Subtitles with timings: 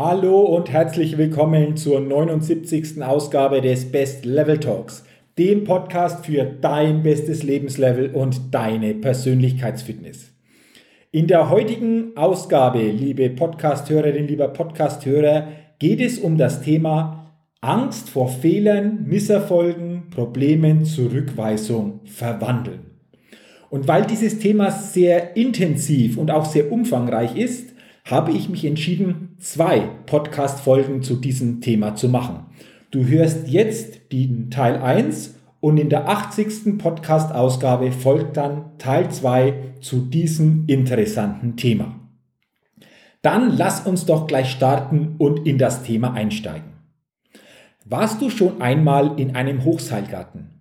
[0.00, 3.02] Hallo und herzlich willkommen zur 79.
[3.02, 5.02] Ausgabe des Best Level Talks,
[5.36, 10.30] dem Podcast für dein bestes Lebenslevel und deine Persönlichkeitsfitness.
[11.10, 15.48] In der heutigen Ausgabe, liebe Podcasthörerin, lieber Podcasthörer,
[15.80, 22.82] geht es um das Thema Angst vor Fehlern, Misserfolgen, Problemen, Zurückweisung, Verwandeln.
[23.68, 27.72] Und weil dieses Thema sehr intensiv und auch sehr umfangreich ist,
[28.10, 32.46] habe ich mich entschieden, zwei Podcast-Folgen zu diesem Thema zu machen.
[32.90, 36.78] Du hörst jetzt den Teil 1 und in der 80.
[36.78, 42.00] Podcast-Ausgabe folgt dann Teil 2 zu diesem interessanten Thema.
[43.20, 46.72] Dann lass uns doch gleich starten und in das Thema einsteigen.
[47.84, 50.58] Warst du schon einmal in einem Hochseilgarten?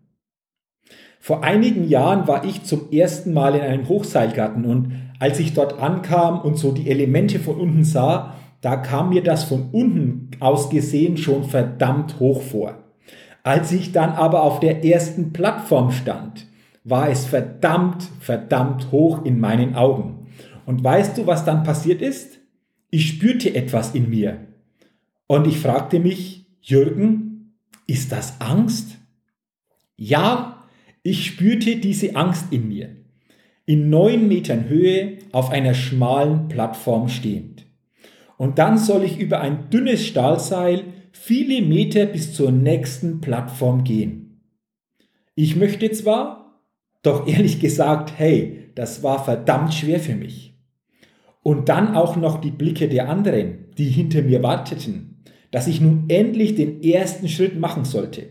[1.19, 5.79] Vor einigen Jahren war ich zum ersten Mal in einem Hochseilgarten und als ich dort
[5.79, 10.69] ankam und so die Elemente von unten sah, da kam mir das von unten aus
[10.69, 12.83] gesehen schon verdammt hoch vor.
[13.43, 16.47] Als ich dann aber auf der ersten Plattform stand,
[16.83, 20.27] war es verdammt, verdammt hoch in meinen Augen.
[20.65, 22.39] Und weißt du, was dann passiert ist?
[22.89, 24.47] Ich spürte etwas in mir.
[25.27, 28.97] Und ich fragte mich, Jürgen, ist das Angst?
[29.95, 30.63] Ja,
[31.03, 32.96] ich spürte diese Angst in mir
[33.67, 37.67] in neun Metern Höhe auf einer schmalen Plattform stehend.
[38.37, 44.41] Und dann soll ich über ein dünnes Stahlseil viele Meter bis zur nächsten Plattform gehen.
[45.35, 46.63] Ich möchte zwar,
[47.03, 50.57] doch ehrlich gesagt, hey, das war verdammt schwer für mich.
[51.43, 56.05] Und dann auch noch die Blicke der anderen, die hinter mir warteten, dass ich nun
[56.07, 58.29] endlich den ersten Schritt machen sollte.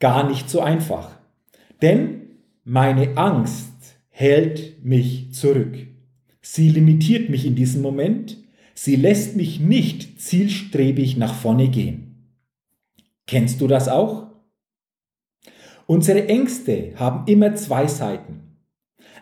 [0.00, 1.18] Gar nicht so einfach.
[1.82, 2.22] Denn
[2.64, 3.73] meine Angst
[4.16, 5.76] hält mich zurück.
[6.40, 8.38] Sie limitiert mich in diesem Moment.
[8.72, 12.36] Sie lässt mich nicht zielstrebig nach vorne gehen.
[13.26, 14.28] Kennst du das auch?
[15.86, 18.58] Unsere Ängste haben immer zwei Seiten.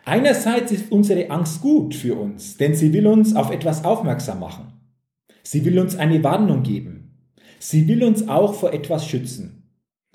[0.04, 4.74] Einerseits ist unsere Angst gut für uns, denn sie will uns auf etwas aufmerksam machen.
[5.42, 7.30] Sie will uns eine Warnung geben.
[7.58, 9.72] Sie will uns auch vor etwas schützen.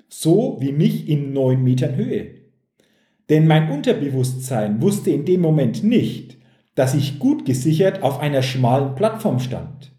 [0.08, 2.37] So wie mich in neun Metern Höhe.
[3.28, 6.38] Denn mein Unterbewusstsein wusste in dem Moment nicht,
[6.74, 9.92] dass ich gut gesichert auf einer schmalen Plattform stand.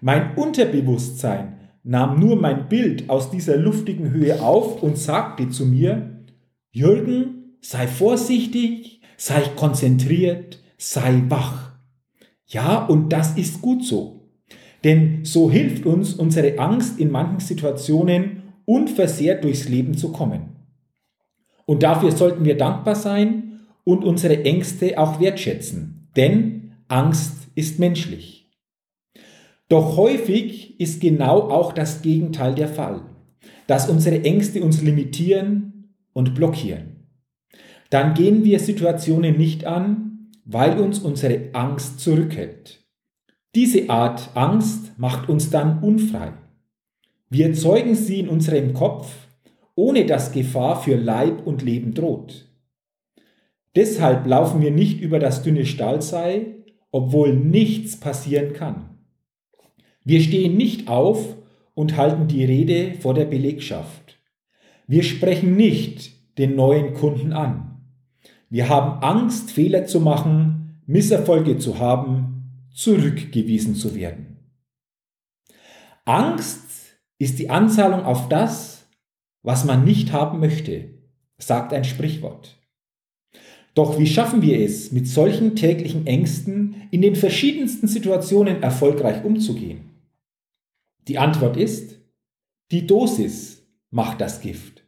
[0.00, 6.24] Mein Unterbewusstsein nahm nur mein Bild aus dieser luftigen Höhe auf und sagte zu mir,
[6.70, 11.72] Jürgen, sei vorsichtig, sei konzentriert, sei wach.
[12.46, 14.28] Ja, und das ist gut so.
[14.84, 20.59] Denn so hilft uns unsere Angst in manchen Situationen unversehrt durchs Leben zu kommen.
[21.70, 28.50] Und dafür sollten wir dankbar sein und unsere Ängste auch wertschätzen, denn Angst ist menschlich.
[29.68, 33.02] Doch häufig ist genau auch das Gegenteil der Fall,
[33.68, 37.06] dass unsere Ängste uns limitieren und blockieren.
[37.88, 42.84] Dann gehen wir Situationen nicht an, weil uns unsere Angst zurückhält.
[43.54, 46.32] Diese Art Angst macht uns dann unfrei.
[47.28, 49.12] Wir erzeugen sie in unserem Kopf
[49.80, 52.46] ohne dass Gefahr für Leib und Leben droht.
[53.74, 58.98] Deshalb laufen wir nicht über das dünne Stahlseil, obwohl nichts passieren kann.
[60.04, 61.34] Wir stehen nicht auf
[61.72, 64.18] und halten die Rede vor der Belegschaft.
[64.86, 67.80] Wir sprechen nicht den neuen Kunden an.
[68.50, 74.36] Wir haben Angst, Fehler zu machen, Misserfolge zu haben, zurückgewiesen zu werden.
[76.04, 78.79] Angst ist die Anzahlung auf das,
[79.42, 80.90] was man nicht haben möchte,
[81.38, 82.58] sagt ein Sprichwort.
[83.74, 89.90] Doch wie schaffen wir es, mit solchen täglichen Ängsten in den verschiedensten Situationen erfolgreich umzugehen?
[91.08, 92.00] Die Antwort ist,
[92.72, 94.84] die Dosis macht das Gift.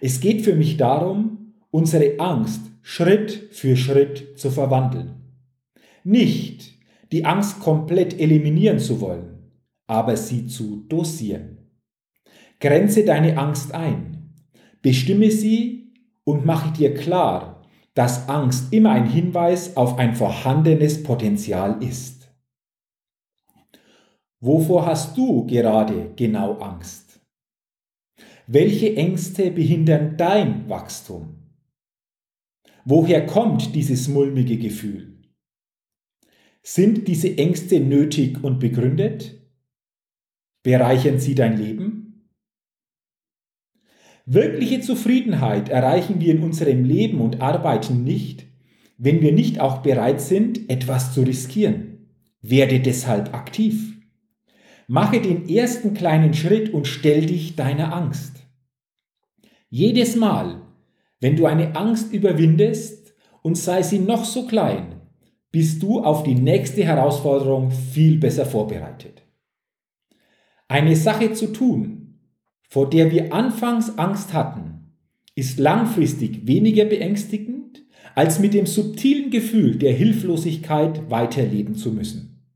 [0.00, 5.14] Es geht für mich darum, unsere Angst Schritt für Schritt zu verwandeln.
[6.04, 6.72] Nicht
[7.12, 9.52] die Angst komplett eliminieren zu wollen,
[9.86, 11.51] aber sie zu dosieren.
[12.62, 14.34] Grenze deine Angst ein.
[14.82, 15.92] Bestimme sie
[16.22, 17.60] und mache dir klar,
[17.94, 22.32] dass Angst immer ein Hinweis auf ein vorhandenes Potenzial ist.
[24.40, 27.20] Wovor hast du gerade genau Angst?
[28.46, 31.38] Welche Ängste behindern dein Wachstum?
[32.84, 35.20] Woher kommt dieses mulmige Gefühl?
[36.62, 39.40] Sind diese Ängste nötig und begründet?
[40.62, 42.01] Bereichern sie dein Leben?
[44.34, 48.46] Wirkliche Zufriedenheit erreichen wir in unserem Leben und Arbeiten nicht,
[48.96, 52.08] wenn wir nicht auch bereit sind, etwas zu riskieren.
[52.40, 53.92] Werde deshalb aktiv.
[54.88, 58.36] Mache den ersten kleinen Schritt und stell dich deiner Angst.
[59.68, 60.62] Jedes Mal,
[61.20, 63.12] wenn du eine Angst überwindest
[63.42, 65.02] und sei sie noch so klein,
[65.50, 69.24] bist du auf die nächste Herausforderung viel besser vorbereitet.
[70.68, 72.01] Eine Sache zu tun,
[72.72, 74.94] vor der wir anfangs Angst hatten,
[75.34, 77.82] ist langfristig weniger beängstigend,
[78.14, 82.46] als mit dem subtilen Gefühl der Hilflosigkeit weiterleben zu müssen.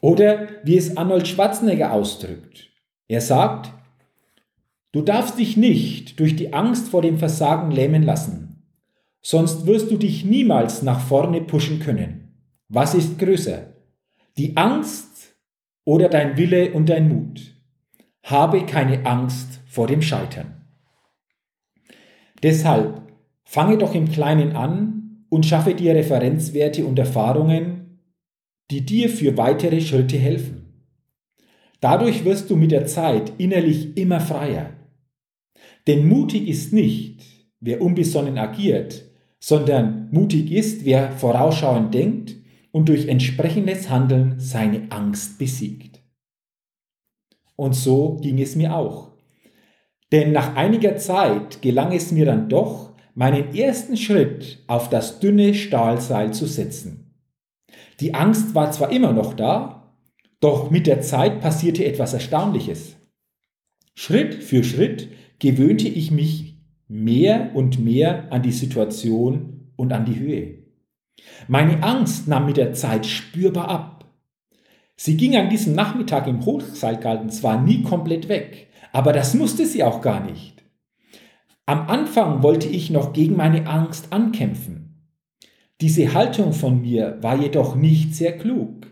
[0.00, 2.70] Oder wie es Arnold Schwarzenegger ausdrückt.
[3.08, 3.72] Er sagt,
[4.92, 8.62] du darfst dich nicht durch die Angst vor dem Versagen lähmen lassen,
[9.22, 12.44] sonst wirst du dich niemals nach vorne pushen können.
[12.68, 13.74] Was ist größer?
[14.38, 15.34] Die Angst
[15.84, 17.55] oder dein Wille und dein Mut.
[18.26, 20.64] Habe keine Angst vor dem Scheitern.
[22.42, 23.02] Deshalb
[23.44, 28.00] fange doch im Kleinen an und schaffe dir Referenzwerte und Erfahrungen,
[28.72, 30.90] die dir für weitere Schritte helfen.
[31.80, 34.70] Dadurch wirst du mit der Zeit innerlich immer freier.
[35.86, 37.22] Denn mutig ist nicht,
[37.60, 39.04] wer unbesonnen agiert,
[39.38, 42.34] sondern mutig ist, wer vorausschauend denkt
[42.72, 45.95] und durch entsprechendes Handeln seine Angst besiegt.
[47.56, 49.12] Und so ging es mir auch.
[50.12, 55.54] Denn nach einiger Zeit gelang es mir dann doch, meinen ersten Schritt auf das dünne
[55.54, 57.14] Stahlseil zu setzen.
[58.00, 59.94] Die Angst war zwar immer noch da,
[60.40, 62.96] doch mit der Zeit passierte etwas Erstaunliches.
[63.94, 70.18] Schritt für Schritt gewöhnte ich mich mehr und mehr an die Situation und an die
[70.18, 70.58] Höhe.
[71.48, 73.95] Meine Angst nahm mit der Zeit spürbar ab.
[74.96, 79.82] Sie ging an diesem Nachmittag im Hochseilgarten zwar nie komplett weg, aber das musste sie
[79.84, 80.64] auch gar nicht.
[81.66, 85.12] Am Anfang wollte ich noch gegen meine Angst ankämpfen.
[85.80, 88.86] Diese Haltung von mir war jedoch nicht sehr klug,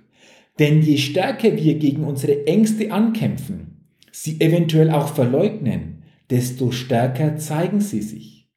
[0.58, 7.80] denn je stärker wir gegen unsere Ängste ankämpfen, sie eventuell auch verleugnen, desto stärker zeigen
[7.80, 8.50] sie sich.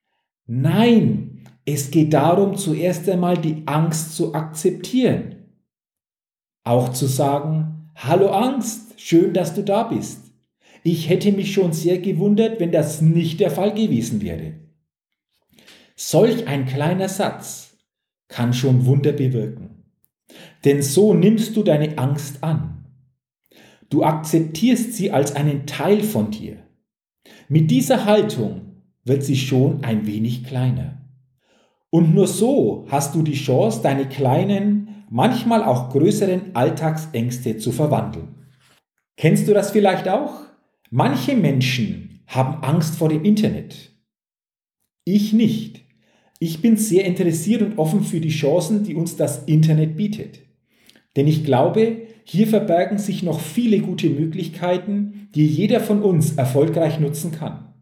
[0.45, 5.36] Nein, es geht darum, zuerst einmal die Angst zu akzeptieren.
[6.67, 10.33] Auch zu sagen, hallo Angst, schön, dass du da bist.
[10.83, 14.55] Ich hätte mich schon sehr gewundert, wenn das nicht der Fall gewesen wäre.
[15.95, 17.77] Solch ein kleiner Satz
[18.27, 19.85] kann schon Wunder bewirken.
[20.65, 22.83] Denn so nimmst du deine Angst an.
[23.89, 26.57] Du akzeptierst sie als einen Teil von dir.
[27.47, 30.97] Mit dieser Haltung wird sie schon ein wenig kleiner.
[31.91, 38.35] Und nur so hast du die Chance, deine kleinen, manchmal auch größeren Alltagsängste zu verwandeln.
[39.15, 40.41] Kennst du das vielleicht auch?
[40.89, 43.91] Manche Menschen haben Angst vor dem Internet.
[45.05, 45.85] Ich nicht.
[46.39, 50.39] Ich bin sehr interessiert und offen für die Chancen, die uns das Internet bietet.
[51.15, 56.99] Denn ich glaube, hier verbergen sich noch viele gute Möglichkeiten, die jeder von uns erfolgreich
[56.99, 57.73] nutzen kann.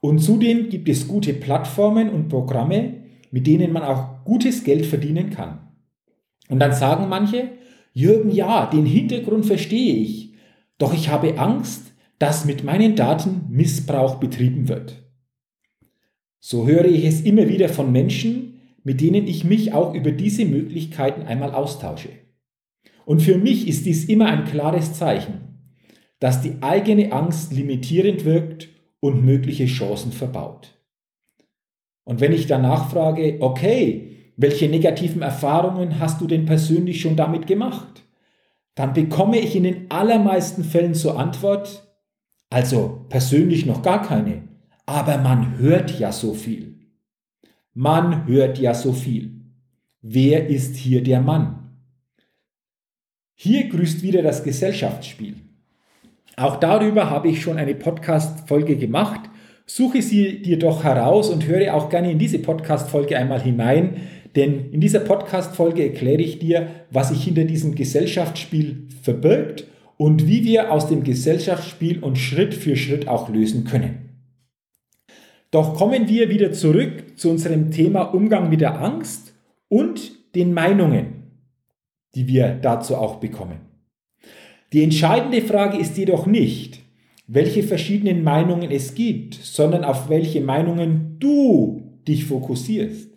[0.00, 5.30] Und zudem gibt es gute Plattformen und Programme, mit denen man auch gutes Geld verdienen
[5.30, 5.63] kann.
[6.48, 7.52] Und dann sagen manche,
[7.92, 10.34] Jürgen, ja, den Hintergrund verstehe ich,
[10.78, 15.02] doch ich habe Angst, dass mit meinen Daten Missbrauch betrieben wird.
[16.40, 20.44] So höre ich es immer wieder von Menschen, mit denen ich mich auch über diese
[20.44, 22.10] Möglichkeiten einmal austausche.
[23.06, 25.72] Und für mich ist dies immer ein klares Zeichen,
[26.20, 28.68] dass die eigene Angst limitierend wirkt
[29.00, 30.78] und mögliche Chancen verbaut.
[32.04, 37.46] Und wenn ich danach frage, okay, welche negativen Erfahrungen hast du denn persönlich schon damit
[37.46, 38.02] gemacht?
[38.74, 41.86] Dann bekomme ich in den allermeisten Fällen zur Antwort,
[42.50, 44.48] also persönlich noch gar keine,
[44.86, 46.74] aber man hört ja so viel.
[47.72, 49.40] Man hört ja so viel.
[50.02, 51.70] Wer ist hier der Mann?
[53.34, 55.36] Hier grüßt wieder das Gesellschaftsspiel.
[56.36, 59.20] Auch darüber habe ich schon eine Podcast-Folge gemacht.
[59.66, 63.96] Suche sie dir doch heraus und höre auch gerne in diese Podcast-Folge einmal hinein,
[64.36, 70.44] denn in dieser Podcast-Folge erkläre ich dir, was sich hinter diesem Gesellschaftsspiel verbirgt und wie
[70.44, 74.08] wir aus dem Gesellschaftsspiel und Schritt für Schritt auch lösen können.
[75.50, 79.34] Doch kommen wir wieder zurück zu unserem Thema Umgang mit der Angst
[79.68, 81.30] und den Meinungen,
[82.16, 83.60] die wir dazu auch bekommen.
[84.72, 86.80] Die entscheidende Frage ist jedoch nicht,
[87.28, 93.13] welche verschiedenen Meinungen es gibt, sondern auf welche Meinungen du dich fokussierst.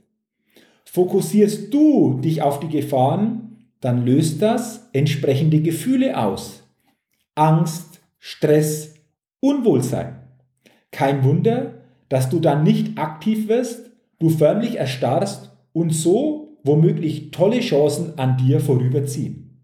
[0.98, 6.64] Fokussierst du dich auf die Gefahren, dann löst das entsprechende Gefühle aus.
[7.36, 8.96] Angst, Stress,
[9.40, 10.16] Unwohlsein.
[10.90, 17.60] Kein Wunder, dass du dann nicht aktiv wirst, du förmlich erstarrst und so womöglich tolle
[17.60, 19.62] Chancen an dir vorüberziehen.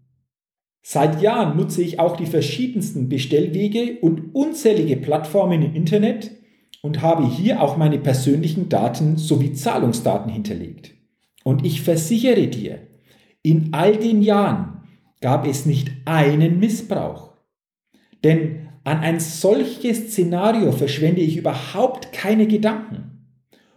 [0.82, 6.30] Seit Jahren nutze ich auch die verschiedensten Bestellwege und unzählige Plattformen im Internet
[6.80, 10.93] und habe hier auch meine persönlichen Daten sowie Zahlungsdaten hinterlegt.
[11.44, 12.88] Und ich versichere dir,
[13.42, 14.82] in all den Jahren
[15.20, 17.34] gab es nicht einen Missbrauch.
[18.24, 23.28] Denn an ein solches Szenario verschwende ich überhaupt keine Gedanken.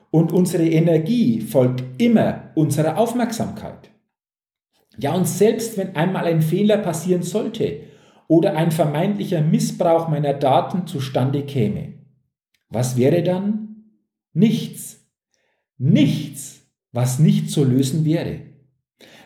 [0.10, 3.92] Und unsere Energie folgt immer unserer Aufmerksamkeit.
[4.98, 7.82] Ja, und selbst wenn einmal ein Fehler passieren sollte
[8.28, 11.94] oder ein vermeintlicher Missbrauch meiner Daten zustande käme,
[12.70, 13.84] was wäre dann?
[14.34, 15.06] Nichts.
[15.78, 16.57] Nichts,
[16.98, 18.40] was nicht zu lösen wäre.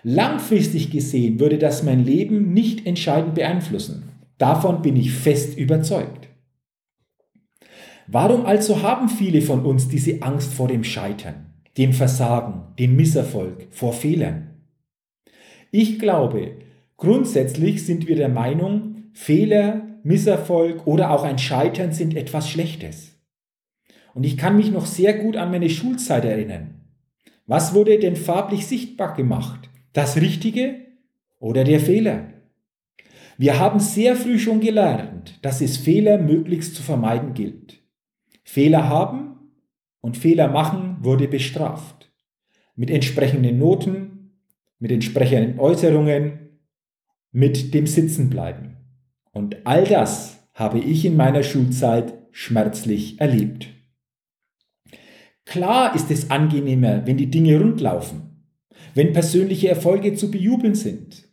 [0.04, 4.10] Langfristig gesehen würde das mein Leben nicht entscheidend beeinflussen.
[4.38, 6.28] Davon bin ich fest überzeugt.
[8.08, 13.68] Warum also haben viele von uns diese Angst vor dem Scheitern, dem Versagen, dem Misserfolg,
[13.70, 14.50] vor Fehlern?
[15.72, 16.58] Ich glaube,
[16.98, 23.14] grundsätzlich sind wir der Meinung, Fehler, Misserfolg oder auch ein Scheitern sind etwas Schlechtes.
[24.14, 26.81] Und ich kann mich noch sehr gut an meine Schulzeit erinnern.
[27.46, 29.70] Was wurde denn farblich sichtbar gemacht?
[29.94, 30.86] Das Richtige
[31.40, 32.32] oder der Fehler?
[33.38, 37.82] Wir haben sehr früh schon gelernt, dass es Fehler möglichst zu vermeiden gilt.
[38.44, 39.32] Fehler haben
[40.02, 42.12] und Fehler machen wurde bestraft.
[42.76, 44.38] Mit entsprechenden Noten,
[44.80, 46.60] mit entsprechenden Äußerungen,
[47.32, 48.78] mit dem Sitzenbleiben.
[49.32, 53.70] Und all das habe ich in meiner Schulzeit schmerzlich erlebt.
[55.46, 58.46] Klar ist es angenehmer, wenn die Dinge rundlaufen,
[58.94, 61.28] wenn persönliche Erfolge zu bejubeln sind.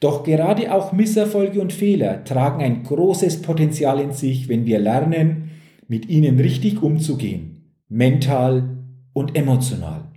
[0.00, 5.50] Doch gerade auch Misserfolge und Fehler tragen ein großes Potenzial in sich, wenn wir lernen,
[5.88, 8.78] mit ihnen richtig umzugehen, mental
[9.12, 10.10] und emotional.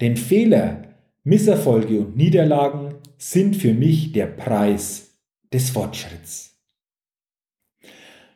[0.00, 0.82] Denn Fehler
[1.26, 5.18] Misserfolge und Niederlagen sind für mich der Preis
[5.52, 6.56] des Fortschritts.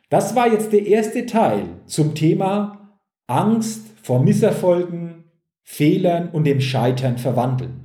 [0.09, 2.80] Das war jetzt der erste Teil zum Thema
[3.27, 5.25] Angst vor Misserfolgen,
[5.63, 7.81] Fehlern und dem Scheitern verwandeln.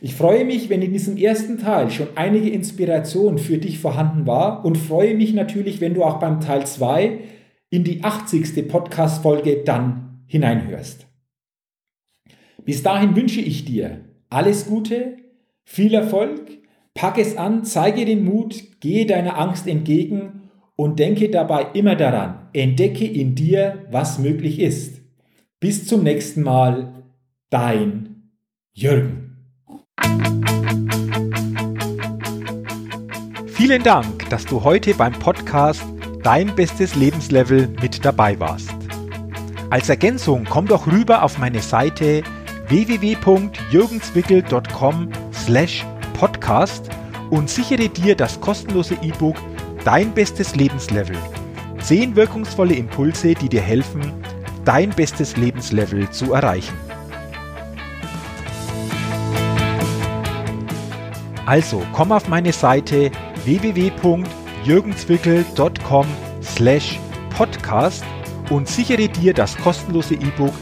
[0.00, 4.64] Ich freue mich, wenn in diesem ersten Teil schon einige Inspiration für dich vorhanden war
[4.64, 7.18] und freue mich natürlich, wenn du auch beim Teil 2
[7.70, 8.68] in die 80.
[8.68, 11.06] Podcast-Folge dann hineinhörst.
[12.64, 15.16] Bis dahin wünsche ich dir alles Gute,
[15.64, 16.58] viel Erfolg,
[16.94, 20.45] pack es an, zeige den Mut, gehe deiner Angst entgegen
[20.76, 25.00] und denke dabei immer daran, entdecke in dir, was möglich ist.
[25.58, 26.92] Bis zum nächsten Mal,
[27.50, 28.30] dein
[28.74, 29.22] Jürgen.
[33.46, 35.82] Vielen Dank, dass du heute beim Podcast
[36.22, 38.74] Dein bestes Lebenslevel mit dabei warst.
[39.70, 42.24] Als Ergänzung komm doch rüber auf meine Seite
[42.68, 46.90] www.jürgenswickel.com slash podcast
[47.30, 49.36] und sichere dir das kostenlose E-Book
[49.86, 51.16] Dein bestes Lebenslevel.
[51.78, 54.02] Zehn wirkungsvolle Impulse, die dir helfen,
[54.64, 56.74] dein bestes Lebenslevel zu erreichen.
[61.46, 63.12] Also komm auf meine Seite
[63.44, 66.06] www.jürgenswickel.com
[66.42, 66.98] slash
[67.30, 68.02] podcast
[68.50, 70.54] und sichere dir das kostenlose E-Book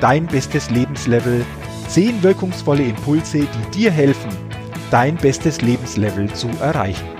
[0.00, 1.44] Dein bestes Lebenslevel,
[1.88, 4.30] 10 wirkungsvolle Impulse, die dir helfen,
[4.90, 7.19] dein bestes Lebenslevel zu erreichen.